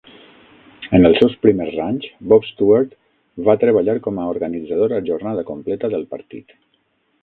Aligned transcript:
En 0.99 1.03
els 1.09 1.19
seus 1.23 1.35
primers 1.47 1.77
anys, 1.89 2.07
Bob 2.33 2.49
Stewart 2.49 2.97
va 3.51 3.57
treballar 3.67 3.97
com 4.09 4.19
a 4.25 4.29
organitzador 4.35 5.01
a 5.01 5.05
jornada 5.13 5.49
completa 5.55 5.97
del 5.97 6.13
partit. 6.17 6.63